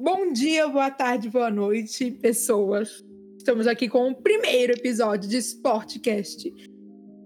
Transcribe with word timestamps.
Bom 0.00 0.32
dia, 0.32 0.68
boa 0.68 0.92
tarde, 0.92 1.28
boa 1.28 1.50
noite, 1.50 2.12
pessoas. 2.12 3.04
Estamos 3.36 3.66
aqui 3.66 3.88
com 3.88 4.10
o 4.10 4.14
primeiro 4.14 4.72
episódio 4.72 5.28
de 5.28 5.36
Sportcast. 5.38 6.54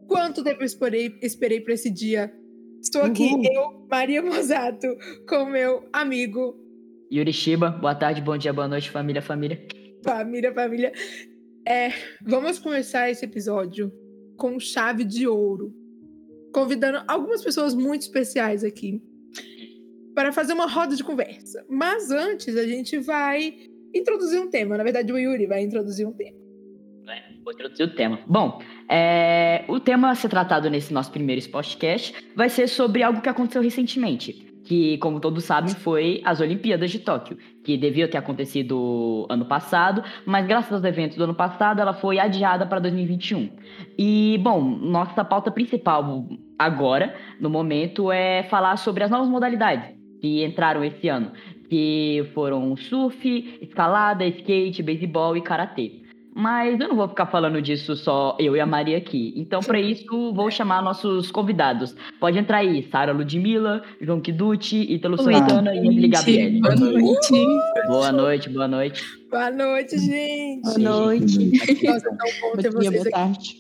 Quanto 0.09 0.43
tempo 0.43 0.63
eu 0.63 0.67
esperei, 0.67 1.15
esperei 1.21 1.61
para 1.61 1.75
esse 1.75 1.91
dia? 1.91 2.33
Estou 2.81 3.03
aqui, 3.03 3.25
Uhul. 3.25 3.43
eu, 3.45 3.87
Maria 3.91 4.23
Mosato, 4.23 4.87
com 5.29 5.45
meu 5.45 5.87
amigo, 5.93 6.57
Yuri 7.13 7.33
Shiba, 7.33 7.69
boa 7.71 7.95
tarde, 7.95 8.23
bom 8.23 8.39
dia, 8.39 8.55
boa 8.55 8.67
noite, 8.67 8.91
família, 8.91 9.21
família. 9.21 9.67
família, 10.03 10.53
família. 10.55 10.93
É, 11.69 11.91
vamos 12.25 12.59
começar 12.59 13.11
esse 13.11 13.23
episódio 13.25 13.93
com 14.39 14.59
chave 14.59 15.05
de 15.05 15.29
ouro, 15.29 15.75
convidando 16.55 17.05
algumas 17.07 17.45
pessoas 17.45 17.75
muito 17.75 18.01
especiais 18.01 18.65
aqui 18.65 19.03
para 20.15 20.33
fazer 20.33 20.53
uma 20.53 20.67
roda 20.67 20.95
de 20.97 21.05
conversa. 21.05 21.65
Mas 21.69 22.11
antes 22.11 22.57
a 22.57 22.67
gente 22.67 22.99
vai 22.99 23.55
introduzir 23.95 24.41
um 24.41 24.49
tema. 24.49 24.77
Na 24.77 24.85
verdade, 24.85 25.13
o 25.13 25.19
Yuri 25.19 25.47
vai 25.47 25.63
introduzir 25.63 26.07
um 26.07 26.13
tema. 26.13 26.43
Vou 27.45 27.53
introduzir 27.53 27.87
o 27.87 27.91
tema. 27.91 28.21
Bom, 28.27 28.61
é, 28.89 29.65
o 29.67 29.81
tema 29.81 30.11
a 30.11 30.15
ser 30.15 30.29
tratado 30.29 30.71
nesse 30.71 30.93
nosso 30.93 31.11
primeiro 31.11 31.43
podcast 31.51 32.15
vai 32.37 32.49
ser 32.49 32.69
sobre 32.69 33.03
algo 33.03 33.21
que 33.21 33.29
aconteceu 33.29 33.61
recentemente, 33.61 34.33
que, 34.65 34.97
como 34.99 35.19
todos 35.19 35.43
sabem, 35.43 35.75
foi 35.75 36.21
as 36.25 36.41
Olimpíadas 36.41 36.91
de 36.91 37.01
Tóquio, 37.01 37.37
que 37.65 37.77
deviam 37.77 38.09
ter 38.09 38.19
acontecido 38.19 39.27
ano 39.29 39.45
passado, 39.45 40.05
mas 40.25 40.47
graças 40.47 40.73
aos 40.73 40.85
eventos 40.85 41.17
do 41.17 41.25
ano 41.25 41.35
passado, 41.35 41.81
ela 41.81 41.93
foi 41.93 42.21
adiada 42.21 42.65
para 42.65 42.79
2021. 42.79 43.51
E, 43.99 44.39
bom, 44.41 44.61
nossa 44.63 45.25
pauta 45.25 45.51
principal 45.51 46.29
agora, 46.57 47.13
no 47.41 47.51
momento, 47.51 48.13
é 48.13 48.45
falar 48.45 48.77
sobre 48.77 49.03
as 49.03 49.11
novas 49.11 49.29
modalidades 49.29 50.02
que 50.23 50.45
entraram 50.45 50.83
esse 50.85 51.09
ano, 51.09 51.33
que 51.69 52.25
foram 52.33 52.77
surf, 52.77 53.59
escalada, 53.61 54.25
skate, 54.25 54.83
beisebol 54.83 55.37
e 55.37 55.43
karatê. 55.43 56.01
Mas 56.35 56.81
eu 56.81 56.89
não 56.89 56.97
vou 56.97 57.07
ficar 57.09 57.27
falando 57.27 57.61
disso 57.61 57.95
só 57.95 58.35
eu 58.41 58.57
e 58.57 58.61
a 58.61 58.65
Maria 58.65 58.97
aqui. 58.97 59.35
Então, 59.37 59.61
para 59.61 59.79
isso, 59.79 60.33
vou 60.33 60.51
chamar 60.51 60.81
nossos 60.81 61.31
convidados. 61.31 61.95
Pode 62.19 62.39
entrar 62.39 62.59
aí, 62.59 62.89
Sara 62.91 63.13
Ludmilla, 63.13 63.83
João 64.01 64.19
Kiducci, 64.19 64.81
Ítalo 64.95 65.17
Oi, 65.23 65.35
Santana 65.35 65.75
e 65.75 65.79
Emily 65.79 66.09
Gabriele. 66.09 66.61
Boa 66.61 66.75
noite. 66.77 67.33
Boa 67.87 68.13
noite, 68.13 68.49
boa 68.49 68.69
noite. 68.69 69.05
Boa 69.31 69.51
noite, 69.51 69.99
gente. 69.99 70.63
Boa 70.63 70.79
noite. 70.79 71.51
Nossa, 71.85 72.09
tão 72.17 72.29
bom 72.41 72.57
ter 72.63 72.71
vocês 72.71 72.93
boa 72.93 73.03
aqui. 73.03 73.11
tarde. 73.11 73.57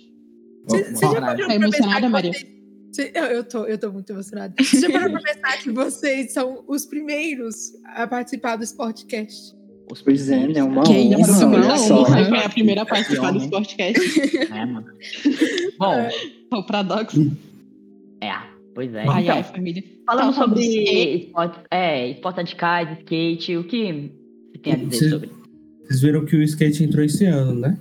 Você 0.68 0.84
você 0.94 1.06
já 1.06 1.14
Tá 1.14 1.20
parou 1.20 1.44
pra 1.46 1.54
emocionada, 1.54 1.70
pensar 1.94 2.00
que 2.00 2.08
Maria? 2.08 2.32
vocês- 2.32 2.42
Você- 2.46 2.61
eu, 3.00 3.24
eu 3.24 3.44
tô, 3.44 3.64
eu 3.64 3.78
tô 3.78 3.90
muito 3.90 4.10
emocionada. 4.10 4.54
Parou 4.92 5.10
pra 5.10 5.20
pensar 5.34 5.58
que 5.62 5.70
vocês 5.70 6.32
são 6.32 6.62
os 6.68 6.84
primeiros 6.84 7.72
a 7.94 8.06
participar 8.06 8.56
do 8.56 8.64
Sportcast? 8.64 9.54
Os 9.90 10.00
Pois 10.02 10.28
é, 10.30 10.46
né? 10.46 10.62
Uma 10.62 10.84
Que 10.84 10.90
honra, 10.92 11.20
isso, 11.20 11.46
olha 11.46 11.58
não. 11.68 11.76
só. 11.78 12.04
Você 12.04 12.24
foi 12.26 12.38
a 12.38 12.48
primeira 12.48 12.82
a 12.82 12.86
participar 12.86 13.30
do 13.32 13.36
homem. 13.38 13.44
Sportcast. 13.44 14.36
É, 14.52 14.64
mano. 14.66 14.86
Bom, 15.78 16.08
O 16.58 16.62
paradoxo. 16.66 17.30
é, 18.22 18.32
pois 18.74 18.94
é. 18.94 19.06
Ai, 19.08 19.22
Então, 19.24 19.36
ai, 19.36 19.42
família. 19.42 19.84
falando 20.06 20.30
Então, 20.32 20.44
sobre 20.46 20.62
esportes, 21.16 21.60
é, 21.70 22.08
esportes 22.10 22.38
radicais, 22.38 22.98
skate, 23.00 23.56
o 23.56 23.64
que 23.64 24.12
você 24.52 24.58
tem 24.62 24.72
a 24.72 24.76
dizer 24.76 24.90
Você- 24.96 25.10
sobre? 25.10 25.30
Vocês 25.84 26.00
viram 26.00 26.24
que 26.24 26.36
o 26.36 26.42
skate 26.42 26.84
entrou 26.84 27.04
esse 27.04 27.24
ano, 27.26 27.54
né? 27.60 27.76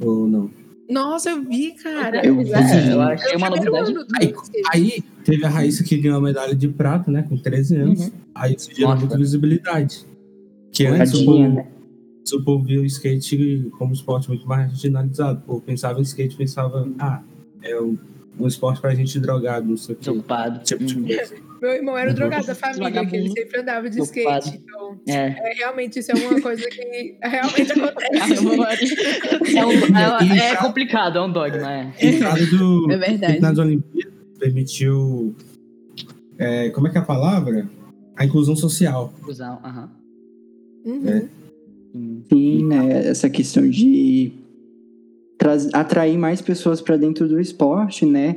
Ou 0.00 0.26
não? 0.26 0.50
Nossa, 0.88 1.30
eu 1.30 1.42
vi, 1.42 1.72
cara. 1.72 2.24
Eu 2.24 2.36
vi. 2.36 2.52
é, 2.52 2.92
eu 2.92 3.00
achei 3.00 3.34
o 3.34 3.38
uma 3.38 3.50
novidade. 3.50 3.94
Aí, 4.20 4.34
aí 4.72 5.04
teve 5.24 5.44
a 5.44 5.48
Raíssa 5.48 5.82
que 5.82 5.96
ganhou 5.96 6.18
a 6.18 6.20
medalha 6.20 6.54
de 6.54 6.68
prata, 6.68 7.10
né? 7.10 7.22
Com 7.22 7.36
13 7.36 7.76
anos. 7.76 8.00
Uhum. 8.00 8.12
Aí 8.34 8.54
isso 8.54 8.74
gerou 8.74 8.96
muita 8.96 9.16
visibilidade. 9.16 10.06
Que 10.72 10.86
antes 10.86 11.14
o 11.14 11.24
povo, 11.24 11.48
né? 11.48 11.66
o 12.32 12.44
povo 12.44 12.64
via 12.64 12.80
o 12.80 12.84
skate 12.84 13.70
como 13.78 13.92
esporte 13.92 14.28
muito 14.28 14.46
mais 14.46 14.68
marginalizado. 14.68 15.38
O 15.40 15.42
povo 15.42 15.60
pensava 15.60 16.00
em 16.00 16.02
skate, 16.02 16.36
pensava, 16.36 16.88
ah, 16.98 17.22
é 17.62 17.80
um, 17.80 17.96
um 18.38 18.46
esporte 18.46 18.80
pra 18.80 18.94
gente 18.94 19.18
drogado, 19.20 19.66
não 19.68 19.76
sei 19.76 19.94
o 19.94 19.98
quê. 19.98 20.04
Desocupado. 20.10 20.58
Tipo 20.64 20.84
de 20.84 20.98
Uhum. 20.98 21.06
Meu 21.62 21.72
irmão 21.72 21.96
era 21.96 22.10
o 22.10 22.14
drogado 22.14 22.46
da 22.46 22.54
família, 22.54 23.06
que 23.06 23.16
ele 23.16 23.30
sempre 23.30 23.60
andava 23.60 23.88
de 23.88 23.98
Ocupado. 24.00 24.44
skate. 24.44 24.62
Então, 24.62 24.98
É. 25.08 25.14
é, 25.28 25.54
realmente, 25.56 25.98
isso 25.98 26.12
é 26.12 26.14
uma 26.14 26.40
coisa 26.40 26.68
que 26.68 27.16
realmente 27.22 27.72
acontece. 27.72 28.94
É, 29.56 29.66
um- 29.66 30.32
é- 30.36 30.50
é 30.52 30.56
complicado, 30.56 31.18
é 31.18 31.22
um 31.22 31.32
dogma, 31.32 31.72
é. 31.72 31.92
Entrada 32.00 32.44
do 32.46 32.90
É 32.92 32.96
verdade. 32.98 33.40
nas 33.40 33.58
Olimpíadas 33.58 34.12
permitiu. 34.38 35.34
é, 36.38 36.68
como 36.70 36.88
é 36.88 36.90
que 36.90 36.98
é 36.98 37.00
a 37.00 37.04
palavra? 37.04 37.68
A 38.16 38.24
inclusão 38.24 38.54
social. 38.56 39.12
Cusão, 39.22 39.58
aham. 39.64 39.90
Uhum. 40.84 41.28
Hum. 41.94 42.22
Sim, 42.30 42.64
né? 42.66 43.06
Essa 43.08 43.30
questão 43.30 43.68
de 43.70 44.32
atrair 45.72 46.18
mais 46.18 46.40
pessoas 46.40 46.80
para 46.80 46.96
dentro 46.96 47.28
do 47.28 47.40
esporte, 47.40 48.06
né? 48.06 48.36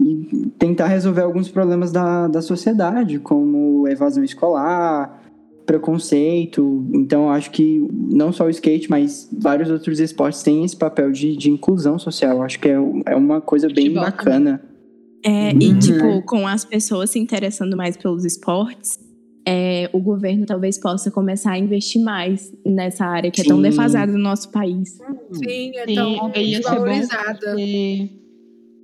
E 0.00 0.50
tentar 0.58 0.88
resolver 0.88 1.22
alguns 1.22 1.48
problemas 1.48 1.90
da, 1.90 2.28
da 2.28 2.42
sociedade, 2.42 3.18
como 3.18 3.88
evasão 3.88 4.22
escolar, 4.22 5.22
preconceito. 5.64 6.86
Então, 6.92 7.30
acho 7.30 7.50
que 7.50 7.86
não 7.90 8.32
só 8.32 8.46
o 8.46 8.50
skate, 8.50 8.90
mas 8.90 9.28
vários 9.32 9.70
outros 9.70 9.98
esportes 9.98 10.42
têm 10.42 10.64
esse 10.64 10.76
papel 10.76 11.10
de, 11.10 11.36
de 11.36 11.50
inclusão 11.50 11.98
social. 11.98 12.42
Acho 12.42 12.60
que 12.60 12.68
é, 12.68 12.78
é 13.06 13.16
uma 13.16 13.40
coisa 13.40 13.68
bem 13.68 13.86
Futebol 13.86 14.04
bacana. 14.04 14.62
É, 15.24 15.52
Uhum. 15.52 15.58
E, 15.60 15.78
tipo, 15.80 16.22
com 16.22 16.46
as 16.46 16.64
pessoas 16.64 17.10
se 17.10 17.18
interessando 17.18 17.76
mais 17.76 17.96
pelos 17.96 18.24
esportes, 18.24 18.96
é, 19.46 19.90
o 19.92 20.00
governo 20.00 20.46
talvez 20.46 20.78
possa 20.78 21.10
começar 21.10 21.52
a 21.52 21.58
investir 21.58 22.02
mais 22.02 22.52
nessa 22.64 23.04
área 23.04 23.30
que 23.30 23.40
é 23.40 23.44
tão 23.44 23.56
Sim. 23.56 23.62
defasada 23.62 24.12
no 24.12 24.18
nosso 24.18 24.50
país. 24.50 24.98
Sim, 25.38 25.72
é 25.76 25.86
Sim, 25.86 25.94
tão 25.94 26.32
ia 26.36 26.62
ser 26.62 26.70
bom 26.70 26.84
desvalorizada. 26.84 27.38
porque 27.50 28.08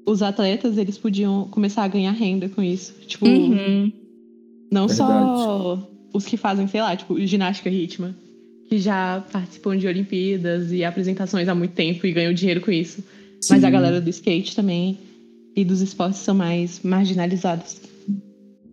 os 0.07 0.23
atletas, 0.23 0.77
eles 0.79 0.99
podiam 0.99 1.49
começar 1.49 1.85
a 1.85 1.89
ganhar 1.89 2.13
renda 2.13 2.49
com 2.49 2.63
isso. 2.63 2.95
Tipo, 3.07 3.27
Uhum. 3.27 3.93
não 4.71 4.87
Verdade. 4.89 4.97
só 5.39 5.89
os 6.13 6.25
que 6.27 6.37
fazem, 6.37 6.67
sei 6.67 6.81
lá, 6.81 6.95
tipo, 6.97 7.19
ginástica 7.27 7.71
rítmica, 7.71 8.15
que 8.69 8.79
já 8.79 9.25
participam 9.33 9.77
de 9.77 9.87
Olimpíadas 9.87 10.73
e 10.73 10.83
apresentações 10.85 11.49
há 11.49 11.55
muito 11.55 11.73
tempo 11.73 12.07
e 12.07 12.13
ganham 12.13 12.33
dinheiro 12.35 12.61
com 12.61 12.71
isso. 12.71 13.03
Mas 13.49 13.61
Sim. 13.61 13.67
a 13.67 13.71
galera 13.71 14.01
do 14.01 14.09
skate 14.11 14.55
também 14.57 14.99
e 15.57 15.65
dos 15.65 15.81
esportes 15.81 16.21
são 16.21 16.35
mais 16.35 16.81
marginalizados. 16.83 17.81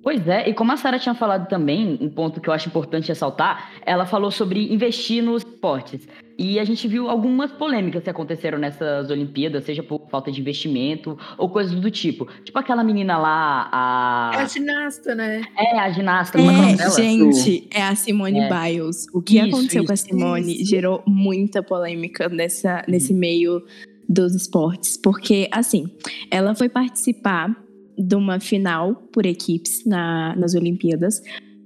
Pois 0.09 0.27
é, 0.27 0.49
e 0.49 0.55
como 0.55 0.71
a 0.71 0.75
Sara 0.75 0.97
tinha 0.97 1.13
falado 1.13 1.47
também, 1.47 1.95
um 2.01 2.09
ponto 2.09 2.41
que 2.41 2.49
eu 2.49 2.53
acho 2.53 2.67
importante 2.67 3.09
ressaltar, 3.09 3.69
ela 3.85 4.07
falou 4.07 4.31
sobre 4.31 4.73
investir 4.73 5.21
nos 5.23 5.43
esportes. 5.43 6.07
E 6.35 6.59
a 6.59 6.63
gente 6.65 6.87
viu 6.87 7.07
algumas 7.07 7.51
polêmicas 7.51 8.01
que 8.03 8.09
aconteceram 8.09 8.57
nessas 8.57 9.11
Olimpíadas, 9.11 9.65
seja 9.65 9.83
por 9.83 10.07
falta 10.09 10.31
de 10.31 10.41
investimento 10.41 11.15
ou 11.37 11.47
coisas 11.47 11.75
do 11.79 11.91
tipo. 11.91 12.27
Tipo 12.43 12.57
aquela 12.57 12.83
menina 12.83 13.19
lá, 13.19 14.31
É 14.33 14.37
a 14.37 14.41
a. 14.41 14.45
ginasta, 14.47 15.13
né? 15.13 15.43
É, 15.55 15.77
a 15.79 15.91
ginasta, 15.91 16.39
é 16.39 16.41
é 16.41 16.71
É, 16.71 16.75
dela? 16.75 16.89
gente, 16.89 17.67
é 17.71 17.83
a 17.83 17.93
Simone 17.93 18.39
É. 18.39 18.49
Biles. 18.49 19.05
O 19.13 19.21
que 19.21 19.37
Isso, 19.37 19.47
aconteceu 19.47 19.85
com 19.85 19.91
a 19.91 19.93
isso, 19.93 20.07
Simone 20.07 20.53
isso. 20.55 20.71
gerou 20.71 21.03
muita 21.05 21.61
polêmica 21.61 22.27
nessa, 22.29 22.83
nesse 22.87 23.13
meio 23.13 23.61
dos 24.07 24.33
esportes. 24.33 24.97
Porque, 24.97 25.47
assim, 25.51 25.85
ela 26.31 26.55
foi 26.55 26.67
participar 26.67 27.55
de 27.99 28.15
uma 28.15 28.39
final 28.39 28.95
por 29.11 29.25
equipes 29.25 29.85
na, 29.85 30.35
nas 30.35 30.55
Olimpíadas. 30.55 31.21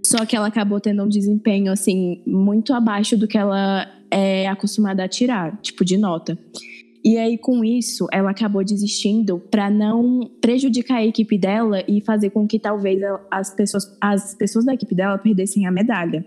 Só 0.06 0.26
que 0.26 0.36
ela 0.36 0.48
acabou 0.48 0.80
tendo 0.80 1.04
um 1.04 1.08
desempenho, 1.08 1.72
assim, 1.72 2.22
muito 2.26 2.74
abaixo 2.74 3.16
do 3.16 3.28
que 3.28 3.38
ela 3.38 3.88
é 4.12 4.48
acostumada 4.48 5.04
a 5.04 5.08
tirar, 5.08 5.60
tipo, 5.62 5.86
de 5.86 5.96
nota. 5.98 6.38
E 7.06 7.18
aí, 7.18 7.38
com 7.38 7.64
isso, 7.64 8.08
ela 8.12 8.32
acabou 8.32 8.64
desistindo 8.64 9.40
para 9.52 9.70
não 9.70 10.30
prejudicar 10.42 10.98
a 10.98 11.06
equipe 11.06 11.38
dela 11.38 11.84
e 11.88 12.02
fazer 12.02 12.30
com 12.30 12.48
que 12.48 12.58
talvez 12.58 13.02
as 13.30 13.54
pessoas, 13.54 13.98
as 14.00 14.34
pessoas 14.36 14.66
da 14.66 14.74
equipe 14.74 14.96
dela 14.96 15.18
perdessem 15.18 15.66
a 15.66 15.72
medalha. 15.72 16.26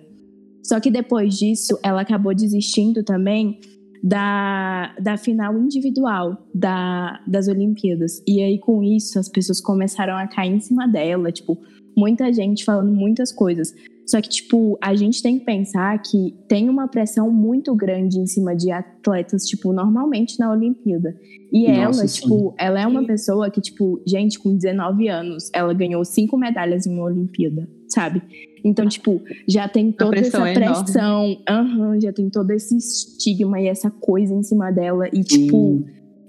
Só 0.63 0.81
que 0.81 0.91
depois 0.91 1.39
disso, 1.39 1.79
ela 1.83 2.01
acabou 2.01 2.35
desistindo 2.35 3.03
também 3.03 3.61
da, 4.07 4.95
da 5.01 5.17
final 5.17 5.59
individual 5.59 6.47
da, 6.55 7.21
das 7.27 7.49
Olimpíadas. 7.49 8.23
E 8.25 8.41
aí, 8.41 8.57
com 8.57 8.81
isso, 8.81 9.19
as 9.19 9.29
pessoas 9.29 9.61
começaram 9.61 10.17
a 10.17 10.29
cair 10.29 10.53
em 10.53 10.61
cima 10.61 10.87
dela, 10.87 11.33
tipo, 11.33 11.59
muita 11.97 12.33
gente 12.33 12.65
falando 12.65 12.93
muitas 12.93 13.33
coisas. 13.33 13.75
Só 14.07 14.21
que, 14.21 14.29
tipo, 14.29 14.79
a 14.81 14.95
gente 14.95 15.21
tem 15.21 15.39
que 15.39 15.45
pensar 15.45 16.01
que 16.01 16.33
tem 16.47 16.69
uma 16.69 16.87
pressão 16.87 17.29
muito 17.29 17.75
grande 17.75 18.21
em 18.21 18.27
cima 18.27 18.55
de 18.55 18.71
atletas, 18.71 19.45
tipo, 19.45 19.73
normalmente 19.73 20.39
na 20.39 20.53
Olimpíada. 20.53 21.17
E 21.53 21.67
Nossa, 21.67 21.81
ela, 21.81 22.09
sim. 22.09 22.23
tipo, 22.23 22.55
ela 22.57 22.81
é 22.81 22.87
uma 22.87 23.05
pessoa 23.05 23.51
que, 23.51 23.61
tipo, 23.61 24.01
gente, 24.07 24.39
com 24.39 24.57
19 24.57 25.09
anos, 25.09 25.51
ela 25.53 25.75
ganhou 25.75 26.05
cinco 26.05 26.39
medalhas 26.39 26.87
em 26.87 26.95
uma 26.95 27.05
Olimpíada, 27.05 27.69
sabe? 27.89 28.23
Então, 28.65 28.87
tipo, 28.89 29.21
já 29.49 29.69
tem 29.69 29.91
toda 29.91 30.11
pressão 30.11 30.47
essa 30.47 30.61
é 30.61 30.65
pressão, 30.65 31.37
aham, 31.49 32.01
já 32.01 32.13
tem 32.13 32.31
todo 32.31 32.51
esse 32.53 32.77
estigma 32.77 33.61
e 33.61 33.67
essa 33.67 33.91
coisa 33.91 34.33
em 34.33 34.43
cima 34.45 34.71
dela. 34.71 35.09
E, 35.13 35.23
tipo, 35.25 35.85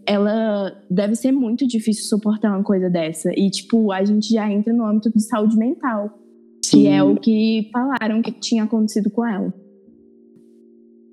ela 0.08 0.72
deve 0.90 1.16
ser 1.16 1.32
muito 1.32 1.68
difícil 1.68 2.06
suportar 2.06 2.52
uma 2.52 2.64
coisa 2.64 2.90
dessa. 2.90 3.32
E, 3.36 3.52
tipo, 3.52 3.92
a 3.92 4.04
gente 4.04 4.34
já 4.34 4.52
entra 4.52 4.74
no 4.74 4.86
âmbito 4.86 5.12
de 5.12 5.22
saúde 5.22 5.56
mental, 5.58 6.18
que 6.64 6.70
Sim. 6.70 6.88
é 6.90 7.02
o 7.04 7.16
que 7.16 7.70
falaram 7.72 8.22
que 8.22 8.32
tinha 8.32 8.64
acontecido 8.64 9.10
com 9.10 9.26
ela. 9.26 9.54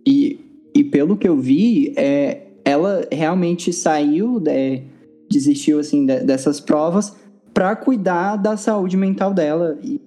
E, 0.07 0.39
e 0.75 0.85
pelo 0.85 1.17
que 1.17 1.29
eu 1.29 1.37
vi, 1.37 1.93
é, 1.97 2.49
ela 2.65 3.07
realmente 3.11 3.73
saiu, 3.73 4.41
né, 4.41 4.83
desistiu 5.31 5.79
assim 5.79 6.05
de- 6.05 6.21
dessas 6.21 6.61
provas 6.61 7.17
para 7.53 7.75
cuidar 7.77 8.37
da 8.37 8.57
saúde 8.57 8.97
mental 8.97 9.33
dela. 9.33 9.79
E 9.83 10.01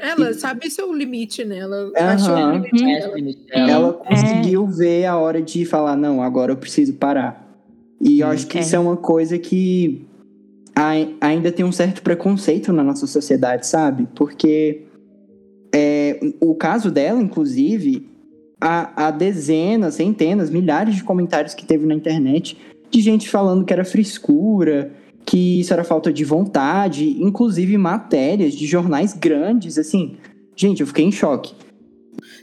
Ela 0.00 0.32
sabe 0.34 0.68
seu 0.70 0.92
limite, 0.92 1.44
né? 1.44 1.58
Ela 1.58 1.92
Aham. 1.96 2.14
achou 2.14 2.34
o 2.34 2.50
limite 3.16 3.44
É, 3.50 3.54
dela. 3.54 3.70
ela 3.70 3.92
conseguiu 3.92 4.66
ver 4.66 5.04
a 5.04 5.16
hora 5.16 5.40
de 5.40 5.64
falar, 5.64 5.96
não, 5.96 6.20
agora 6.22 6.52
eu 6.52 6.56
preciso 6.56 6.94
parar. 6.94 7.40
E 8.00 8.18
eu 8.20 8.26
acho 8.26 8.48
que 8.48 8.58
é. 8.58 8.62
isso 8.62 8.74
é 8.74 8.78
uma 8.80 8.96
coisa 8.96 9.38
que 9.38 10.04
ainda 11.20 11.52
tem 11.52 11.64
um 11.64 11.72
certo 11.72 12.02
preconceito 12.02 12.72
na 12.72 12.82
nossa 12.82 13.06
sociedade, 13.06 13.66
sabe? 13.66 14.08
Porque 14.14 14.82
é, 15.74 16.18
o 16.40 16.54
caso 16.54 16.90
dela, 16.90 17.20
inclusive, 17.20 18.08
há, 18.60 19.06
há 19.06 19.10
dezenas, 19.10 19.94
centenas, 19.94 20.50
milhares 20.50 20.94
de 20.94 21.04
comentários 21.04 21.54
que 21.54 21.66
teve 21.66 21.86
na 21.86 21.94
internet 21.94 22.56
de 22.90 23.00
gente 23.00 23.28
falando 23.28 23.64
que 23.64 23.72
era 23.72 23.84
frescura, 23.84 24.92
que 25.24 25.60
isso 25.60 25.72
era 25.72 25.82
falta 25.82 26.12
de 26.12 26.24
vontade, 26.24 27.22
inclusive 27.22 27.76
matérias 27.78 28.52
de 28.54 28.66
jornais 28.66 29.14
grandes, 29.14 29.78
assim. 29.78 30.16
Gente, 30.54 30.80
eu 30.80 30.86
fiquei 30.86 31.04
em 31.04 31.12
choque. 31.12 31.54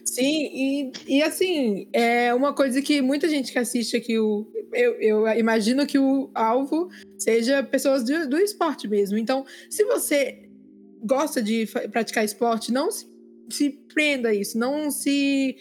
Sim, 0.04 0.50
e, 0.54 0.92
e 1.08 1.22
assim, 1.22 1.88
é 1.94 2.34
uma 2.34 2.54
coisa 2.54 2.82
que 2.82 3.02
muita 3.02 3.30
gente 3.30 3.52
que 3.52 3.60
assiste 3.60 3.96
aqui, 3.96 4.18
o, 4.18 4.48
eu, 4.74 4.94
eu 4.96 5.28
imagino 5.38 5.86
que 5.86 5.98
o 5.98 6.30
alvo 6.34 6.90
seja 7.18 7.64
pessoas 7.64 8.04
do, 8.04 8.30
do 8.30 8.38
esporte 8.38 8.88
mesmo. 8.88 9.18
Então, 9.18 9.46
se 9.70 9.84
você 9.86 10.50
gosta 11.04 11.42
de 11.42 11.68
praticar 11.92 12.24
esporte, 12.26 12.72
não 12.72 12.92
se, 12.92 13.08
se 13.50 13.70
prenda 13.94 14.30
a 14.30 14.34
isso, 14.34 14.58
não 14.58 14.92
se. 14.92 15.56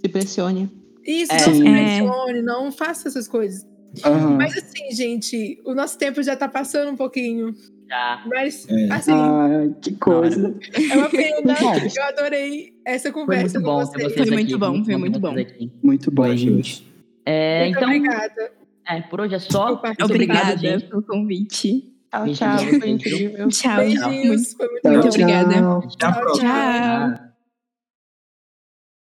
Se 0.00 0.08
pressione. 0.08 0.70
Isso, 1.04 1.32
É. 1.32 1.46
não 1.46 1.54
se 1.54 1.62
pressione, 1.62 2.42
não 2.42 2.72
faça 2.72 3.08
essas 3.08 3.28
coisas. 3.28 3.66
Aham. 4.04 4.36
Mas 4.36 4.56
assim, 4.56 4.90
gente, 4.90 5.60
o 5.64 5.74
nosso 5.74 5.96
tempo 5.96 6.22
já 6.22 6.36
tá 6.36 6.48
passando 6.48 6.90
um 6.90 6.96
pouquinho. 6.96 7.54
Já. 7.88 8.22
Mas, 8.26 8.66
É. 8.68 8.92
assim, 8.92 9.12
Ai, 9.12 9.74
que 9.80 9.92
coisa. 9.96 10.54
é 10.92 10.96
uma 10.96 11.08
pena. 11.08 11.56
Eu 11.96 12.02
adorei 12.04 12.72
essa 12.84 13.12
conversa 13.12 13.60
com 13.60 13.64
bom 13.66 13.84
vocês. 13.84 14.12
Foi 14.12 14.22
aqui. 14.22 14.30
muito 14.32 14.58
bom, 14.58 14.84
foi 14.84 14.96
muito 14.96 15.20
bom. 15.20 15.38
aqui. 15.38 15.70
Muito 15.82 16.10
bom, 16.10 16.24
Foi 16.24 16.36
gente. 16.36 16.86
É, 17.24 17.64
Muito 17.64 17.76
então, 17.78 17.88
obrigada. 17.88 18.52
é, 18.88 19.00
por 19.02 19.20
hoje 19.20 19.34
é 19.34 19.38
só. 19.38 19.72
Obrigado, 19.72 20.04
Obrigada 20.04 20.56
gente. 20.56 20.84
pelo 20.86 21.02
convite. 21.02 21.92
Tchau, 22.10 22.32
tchau. 22.32 22.58
Foi 22.80 22.88
incrível. 22.90 23.48
Tchau. 23.48 23.76
Beijinhos. 23.76 24.54
Muito, 24.54 24.56
Foi 24.56 24.68
muito 24.68 24.82
Tchau, 24.82 24.90
bom. 24.90 24.90
Muito 24.92 25.08
obrigada. 25.08 25.54
tchau. 25.54 25.78
Até 25.94 26.06
a 26.06 26.12
próxima. 26.12 26.48
tchau. 26.48 26.56
Ah. 26.56 27.25